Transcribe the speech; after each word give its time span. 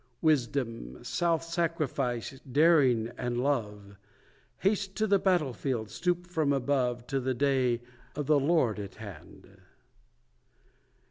Wisdom, 0.23 1.03
Self 1.03 1.43
Sacrifice, 1.43 2.39
Daring, 2.51 3.11
and 3.19 3.39
Love, 3.39 3.97
Haste 4.57 4.95
to 4.95 5.05
the 5.05 5.19
battle 5.19 5.53
field, 5.53 5.91
stoop 5.91 6.25
from 6.25 6.51
above, 6.51 7.05
To 7.05 7.19
the 7.19 7.35
Day 7.35 7.81
of 8.15 8.25
the 8.25 8.39
Lord 8.39 8.79
at 8.79 8.95
hand. 8.95 9.61